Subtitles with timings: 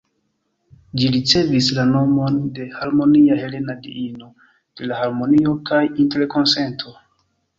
[0.99, 4.29] Ĝi ricevis la nomon de Harmonia, helena diino
[4.81, 6.97] de la harmonio kaj interkonsento.